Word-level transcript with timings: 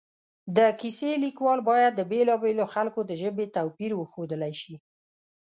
د 0.57 0.59
کیسې 0.79 1.11
لیکوال 1.23 1.59
باید 1.69 1.91
د 1.95 2.01
بېلا 2.11 2.35
بېلو 2.43 2.65
خلکو 2.73 2.99
د 3.05 3.11
ژبې 3.21 3.45
توپیر 3.55 3.91
وښودلی 3.95 4.53
شي 4.61 4.75